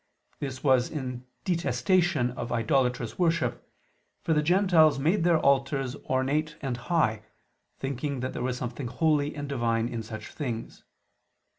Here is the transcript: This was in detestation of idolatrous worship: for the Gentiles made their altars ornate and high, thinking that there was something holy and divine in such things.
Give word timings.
This 0.39 0.63
was 0.63 0.89
in 0.89 1.27
detestation 1.43 2.31
of 2.31 2.51
idolatrous 2.51 3.19
worship: 3.19 3.69
for 4.23 4.33
the 4.33 4.41
Gentiles 4.41 4.97
made 4.97 5.23
their 5.23 5.37
altars 5.37 5.95
ornate 6.09 6.55
and 6.59 6.75
high, 6.75 7.21
thinking 7.79 8.21
that 8.21 8.33
there 8.33 8.41
was 8.41 8.57
something 8.57 8.87
holy 8.87 9.35
and 9.35 9.47
divine 9.47 9.87
in 9.87 10.01
such 10.01 10.29
things. 10.31 10.85